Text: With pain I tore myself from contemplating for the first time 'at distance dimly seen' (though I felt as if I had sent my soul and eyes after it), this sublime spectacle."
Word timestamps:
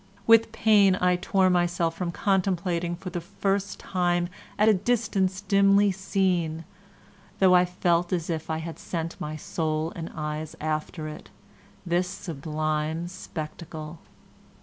With 0.25 0.51
pain 0.51 0.95
I 0.99 1.15
tore 1.15 1.51
myself 1.51 1.93
from 1.95 2.11
contemplating 2.11 2.95
for 2.95 3.11
the 3.11 3.21
first 3.21 3.79
time 3.79 4.29
'at 4.57 4.83
distance 4.83 5.41
dimly 5.41 5.91
seen' 5.91 6.65
(though 7.37 7.53
I 7.53 7.65
felt 7.65 8.11
as 8.11 8.27
if 8.27 8.49
I 8.49 8.57
had 8.57 8.79
sent 8.79 9.21
my 9.21 9.35
soul 9.35 9.93
and 9.95 10.09
eyes 10.15 10.55
after 10.59 11.07
it), 11.07 11.29
this 11.85 12.07
sublime 12.07 13.09
spectacle." 13.09 13.99